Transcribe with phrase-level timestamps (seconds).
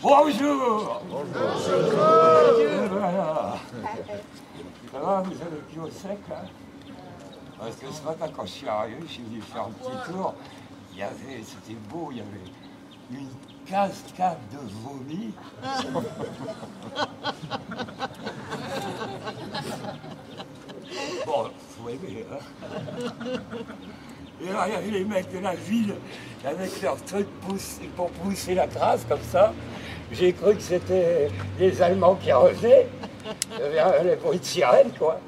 [0.00, 1.02] Bonjour.
[1.10, 1.32] Bonjour.
[4.92, 6.18] Vous avez le au sec,
[7.58, 10.34] Parce que ce matin, quand je suis arrivé, je suis venu faire un petit tour.
[10.92, 12.52] Il y avait, c'était beau, il y avait
[13.10, 13.30] une
[13.66, 15.34] cascade de vomi.
[21.26, 22.38] Bon, faut aimer, hein.
[24.40, 25.94] Et là, il y avait les mecs de la ville
[26.44, 27.28] avec leurs trucs
[27.96, 29.52] pour pousser la trace comme ça.
[30.12, 32.86] J'ai cru que c'était les Allemands qui revenaient.
[33.58, 35.20] Les bruits de sirène, quoi.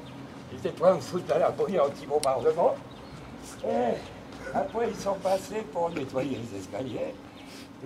[0.51, 2.75] Ils étaient prêts à foutre à la brûlée anti-bombardement.
[3.65, 3.93] Et
[4.53, 7.13] après, ils sont passés pour nettoyer les escaliers.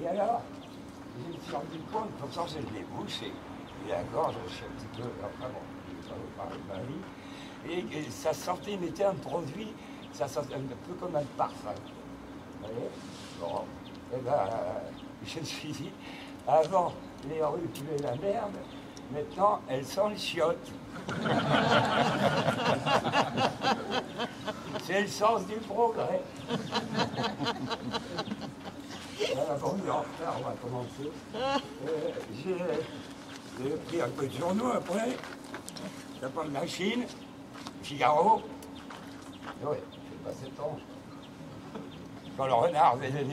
[0.01, 0.41] Et alors,
[1.17, 3.31] je me suis rendu compte, comme ça, je l'ai bouché.
[3.87, 5.07] Et la gorge, je suis un petit peu.
[5.21, 5.63] Enfin bon,
[6.07, 7.03] ça va parler de ma vie.
[7.93, 9.73] Et, et ça sortait, un produit,
[10.15, 11.73] ça sortait un peu comme un parfum.
[12.61, 12.89] Vous voyez
[13.39, 13.63] Bon,
[14.13, 14.79] et ben, euh,
[15.25, 15.91] je me suis dit,
[16.47, 16.93] avant,
[17.27, 18.55] les rues puaient la merde,
[19.11, 20.71] maintenant, elles sont les chiottes.
[24.83, 26.21] C'est le sens du progrès.
[29.33, 31.09] Bon, on est en retard, on va commencer.
[31.35, 31.59] Euh,
[32.43, 35.17] J'ai pris un peu de journaux après.
[36.21, 37.05] Ça parle de la Chine,
[37.81, 38.41] Figaro.
[39.63, 39.77] Oui,
[40.29, 40.63] pas.
[42.37, 43.23] Quand le renard veut des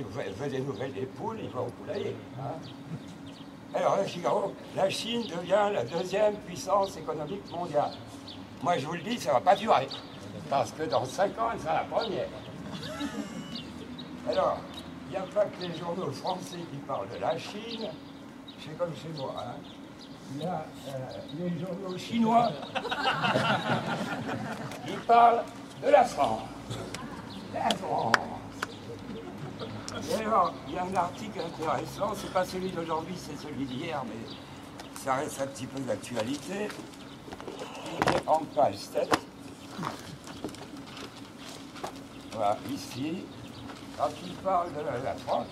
[0.60, 2.14] nouvelles, des poules, il va au poulailler.
[2.38, 2.52] hein.
[3.74, 7.90] Alors, le Figaro, la Chine devient la deuxième puissance économique mondiale.
[8.62, 9.88] Moi, je vous le dis, ça ne va pas durer.
[10.50, 12.28] Parce que dans cinq ans, elle sera la première.
[14.28, 14.58] Alors,
[15.08, 17.88] il n'y a pas que les journaux français qui parlent de la Chine,
[18.60, 19.34] c'est comme chez moi.
[19.38, 19.54] hein.
[20.36, 22.50] Il y a euh, les journaux chinois
[24.86, 25.42] qui parlent
[25.84, 26.42] de la France.
[30.10, 34.02] Et alors, il y a un article intéressant, c'est pas celui d'aujourd'hui, c'est celui d'hier,
[34.06, 34.34] mais
[35.00, 36.68] ça reste un petit peu d'actualité.
[38.54, 39.18] Page 7.
[42.32, 43.24] Voilà, ici,
[43.98, 45.46] quand il parle de la, France,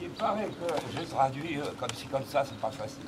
[0.00, 3.06] il, paraît que, je traduis euh, comme ci, comme ça, c'est pas facile.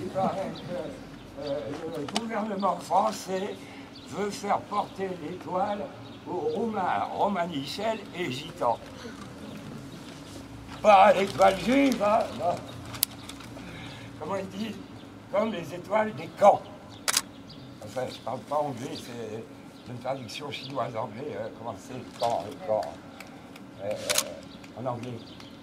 [0.00, 1.60] Il paraît que euh,
[1.98, 3.54] le gouvernement français
[4.08, 5.84] veut faire porter l'étoile
[6.30, 8.78] Roumains, Romanichel et Gitans.
[10.82, 12.20] Pas l'étoile juive, hein.
[14.18, 14.76] Comment ils disent
[15.32, 16.62] Comme les étoiles des camps.
[17.84, 19.44] Enfin, je parle pas anglais, c'est
[19.92, 21.36] une traduction chinoise-anglais.
[21.36, 22.80] euh, comment c'est camp, le camp
[23.82, 23.92] euh,
[24.80, 25.18] En anglais.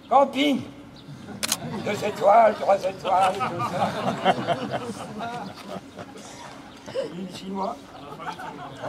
[0.08, 0.62] Camping
[1.84, 3.90] Deux étoiles, trois étoiles, tout ça.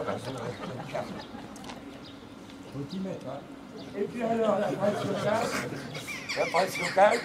[0.06, 0.50] Ben, c'est vrai,
[0.86, 1.08] c'est calme.
[2.74, 3.40] Faut t'y mettre, hein.
[3.98, 5.48] Et puis alors, la presse locale,
[6.38, 7.18] la presse locale,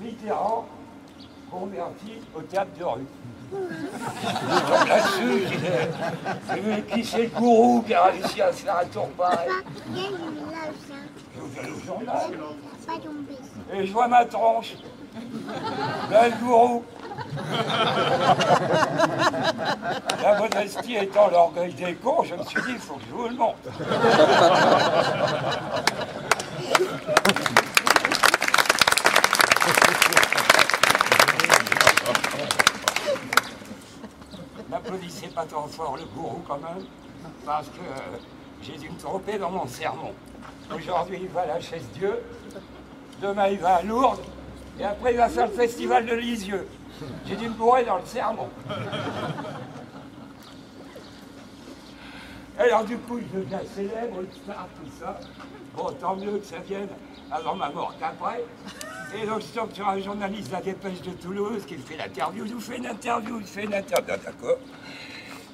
[0.00, 0.66] Mitterrand
[1.50, 3.06] converti au théâtre de rue.
[4.88, 5.48] Là-dessus,
[6.48, 9.48] je mais qui c'est le gourou qui a réussi à se faire un tour pareil
[11.34, 12.30] je fais le journal
[13.72, 14.74] et je vois ma tronche.
[16.10, 16.84] Là, le gourou.
[20.22, 23.28] La modestie étant l'orgueil des cons, je me suis dit, il faut que je vous
[23.28, 23.58] le montre.
[34.68, 36.84] N'applaudissez pas trop fort le gourou quand même,
[37.44, 38.18] parce que euh,
[38.62, 40.12] j'ai dû me tromper dans mon sermon.
[40.74, 42.22] Aujourd'hui, il va à la chaise Dieu,
[43.20, 44.22] demain, il va à Lourdes,
[44.78, 46.68] et après, il va faire le festival de Lisieux.
[47.26, 48.48] J'ai dû me bourrer dans le sermon.
[52.58, 55.18] Alors du coup, je deviens célèbre, une star, tout ça.
[55.74, 56.88] Bon, tant mieux que ça vienne
[57.30, 58.44] avant ma mort qu'après.
[59.14, 62.46] Et donc, je tombe sur un journaliste de la Dépêche de Toulouse qui fait l'interview.
[62.46, 64.14] Je vous fais une interview, je fais une interview.
[64.14, 64.58] Ah, D'accord.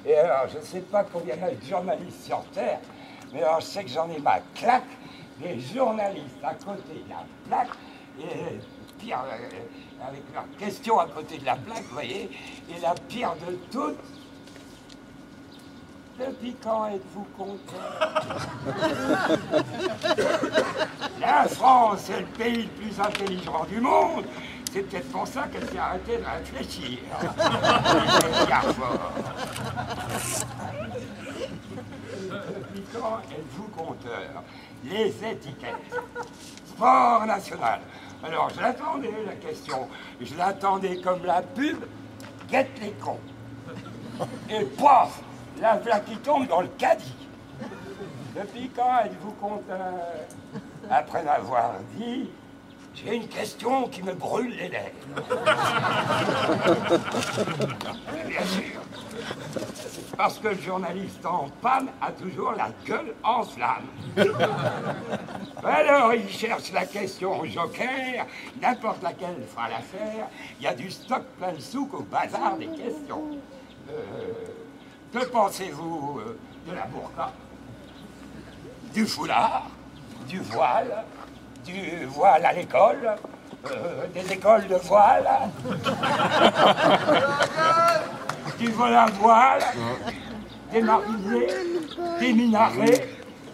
[0.05, 2.79] Et alors, je ne sais pas combien il y a de journalistes sur Terre,
[3.33, 4.83] mais alors, je sais que j'en ai ma claque.
[5.41, 7.69] Les journalistes à côté de la plaque,
[8.19, 8.59] et
[8.99, 12.29] pire, euh, avec leurs questions à côté de la plaque, vous voyez.
[12.69, 13.97] Et la pire de toutes,
[16.19, 17.57] depuis quand êtes-vous content?
[21.21, 24.25] La France est le pays le plus intelligent du monde.
[24.71, 26.97] C'est peut-être pour ça qu'elle s'est arrêtée de réfléchir.
[32.29, 34.43] Depuis quand êtes-vous compteur
[34.83, 35.75] Les étiquettes.
[36.65, 37.79] Sport national.
[38.23, 39.87] Alors, je l'attendais, la question.
[40.19, 41.83] Je l'attendais comme la pub.
[42.49, 43.19] Guette les cons.
[44.49, 45.21] Et paf
[45.61, 47.13] La qui tombe dans le caddie.
[48.35, 49.93] Depuis quand êtes-vous conteur
[50.89, 52.29] Après m'avoir dit,
[52.95, 54.91] j'ai une question qui me brûle les lèvres.
[58.27, 58.81] Bien sûr.
[60.17, 63.85] Parce que le journaliste en panne a toujours la gueule en flamme.
[65.63, 68.25] Alors il cherche la question au joker,
[68.59, 70.27] n'importe laquelle fera l'affaire.
[70.59, 73.37] Il y a du stock plein de souk au bazar des questions.
[73.91, 73.93] Euh,
[75.13, 76.37] que pensez-vous euh,
[76.67, 77.31] de la burqa?
[78.93, 79.67] Du foulard?
[80.27, 81.03] Du voile?
[81.63, 83.15] Du voile à l'école?
[83.69, 85.27] Euh, Des écoles de voile?
[88.59, 89.63] Du voile à voile
[90.71, 91.47] Des marinés
[92.19, 93.07] Des minarets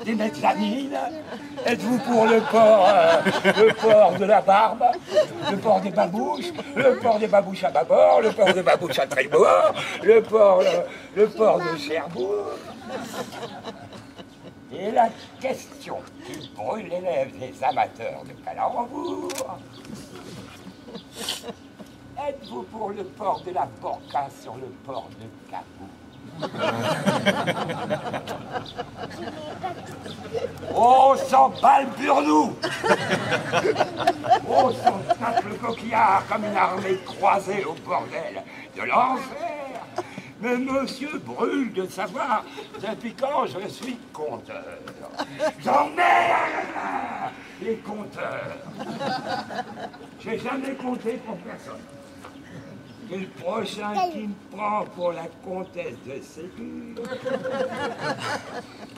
[0.04, 0.98] des mezzanines.
[1.66, 4.84] Êtes-vous pour le port, euh, le de la barbe,
[5.50, 9.08] le port des babouches, le port des babouches à bâbord, le port des babouches à
[9.08, 9.74] tribord,
[10.04, 10.62] le port,
[11.16, 12.48] le, le de Cherbourg?
[14.76, 15.10] Et la
[15.40, 19.30] question qui brûle les lèvres des amateurs de calembour
[22.28, 25.90] Êtes-vous pour le port de la Borca sur le port de Cabourg
[30.76, 32.56] Oh, s'en bat le burnou
[34.50, 38.42] Oh, s'en tape le coquillard comme une armée croisée au bordel
[38.76, 39.63] de l'enfer
[40.44, 42.44] Mais monsieur brûle de savoir
[42.82, 44.78] depuis quand je suis compteur.
[45.64, 48.58] J'en ai les compteurs
[50.20, 51.80] J'ai jamais compté pour personne.
[53.10, 57.04] Et le prochain qui me prend pour la comtesse de Ségur,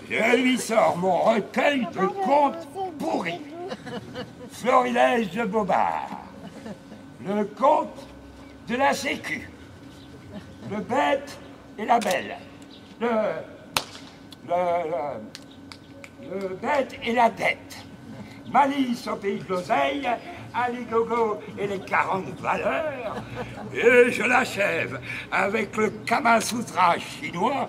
[0.10, 3.42] je lui sors mon recueil de contes pourris.
[4.50, 6.10] Florilège de Bobard,
[7.24, 8.08] le conte
[8.68, 9.48] de la Sécu,
[10.70, 11.38] le bête
[11.78, 12.38] et la belle,
[13.00, 13.08] le,
[14.48, 14.54] le,
[16.30, 17.86] le, bête et la dette,
[18.52, 20.08] Malice au pays de l'oseille,
[20.54, 23.16] Aligogo et les 40 valeurs.
[23.74, 25.00] Et je l'achève
[25.32, 27.68] avec le Kama Sutra chinois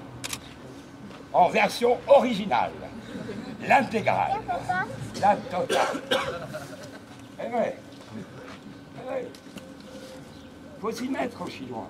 [1.32, 2.72] en version originale.
[3.66, 4.36] L'intégrale.
[5.20, 6.02] La totale.
[7.42, 7.76] Eh ouais.
[8.96, 9.28] Eh ouais.
[10.80, 11.88] Faut s'y mettre aux Chinois.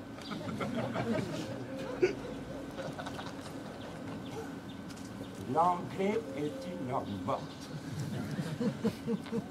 [5.54, 7.42] L'anglais est une langue morte.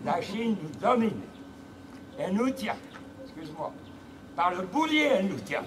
[0.04, 1.22] La Chine nous domine.
[2.20, 2.76] Elle nous tient.
[3.24, 3.72] Excuse-moi.
[4.36, 5.64] Par le boulier, elle nous tient.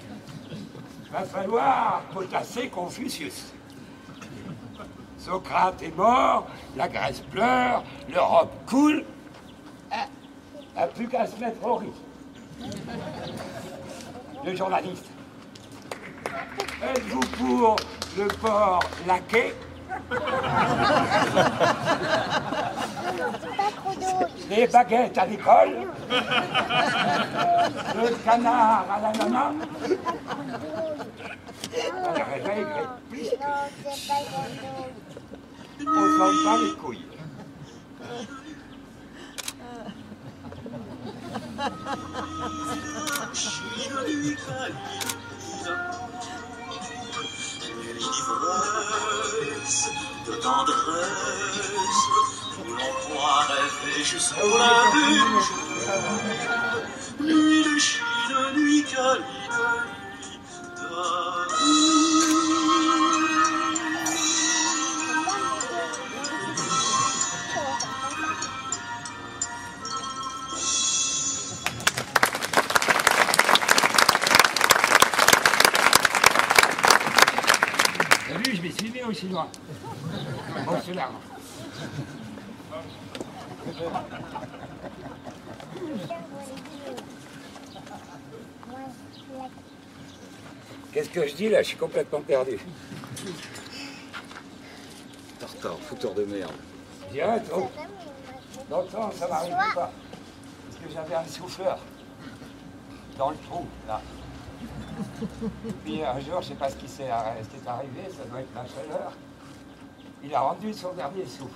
[1.11, 3.53] Va falloir potasser Confucius.
[5.19, 6.47] Socrate est mort,
[6.77, 9.05] la Grèce pleure, l'Europe coule.
[9.91, 10.07] Ah,
[10.77, 11.93] a plus qu'à se mettre au riz.
[14.49, 15.05] Le journaliste.
[16.83, 17.77] Êtes-vous pour
[18.17, 19.53] le port laqué?
[24.49, 25.87] Les baguettes à l'école,
[27.95, 29.13] le canard à la
[33.11, 33.29] plus
[35.87, 37.08] On les couilles.
[50.27, 51.51] De tendresse
[52.59, 55.21] où l'on pourra rêver jusqu'au lundi.
[57.21, 59.25] Nuit de Chine, nuit câline,
[79.09, 79.49] au chinois.
[80.67, 81.11] Bon, c'est là.
[90.93, 91.63] Qu'est-ce que je dis là?
[91.63, 92.59] Je suis complètement perdu.
[95.39, 96.53] Tartare, fouteur de merde.
[97.21, 97.71] Un trop.
[98.69, 99.93] Dans le temps, ça m'arrive pas.
[100.71, 101.79] Parce que j'avais un souffleur
[103.17, 104.01] dans le trou, là.
[105.85, 107.41] Puis un jour, je sais pas ce qui, s'est arrivé,
[108.11, 109.13] ça doit être la chaleur.
[110.23, 111.55] Il a rendu son dernier souffle.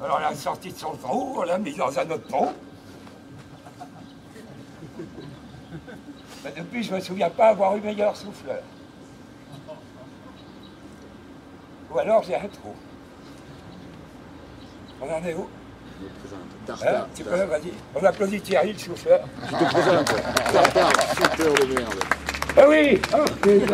[0.00, 2.48] Alors on l'a sorti de son trou, on l'a mis dans un autre trou.
[6.44, 8.62] Mais depuis, je me souviens pas avoir eu meilleur souffleur.
[11.90, 12.74] Ou alors j'ai un trou.
[15.00, 15.48] On en est où?
[16.00, 16.94] Je te présente.
[16.94, 17.06] Hein?
[17.14, 17.72] Tu peux, vas-y.
[17.94, 19.20] On applaudit Thierry, le souffleur.
[19.46, 20.14] Je te présente.
[20.52, 22.23] Tartare, fouteur de merde.
[22.56, 23.00] Ah oui
[23.42, 23.68] désolé.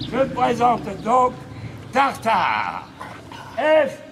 [0.00, 1.32] Je présente donc
[1.92, 2.88] Tartare.
[3.56, 4.07] F